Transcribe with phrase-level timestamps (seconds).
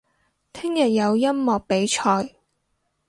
[0.51, 2.33] 聽日有音樂比賽